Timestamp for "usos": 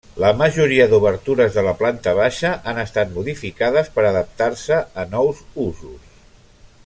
5.67-6.11